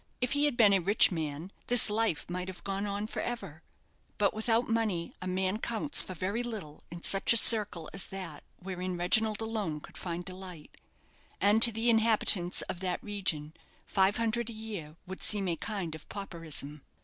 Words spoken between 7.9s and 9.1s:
as that wherein